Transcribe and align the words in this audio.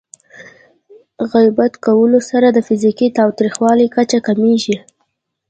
غیبت 1.31 1.73
کولو 1.85 2.19
سره 2.29 2.47
د 2.51 2.57
فزیکي 2.67 3.07
تاوتریخوالي 3.17 3.87
کچه 3.95 4.19
کمېږي. 4.27 4.75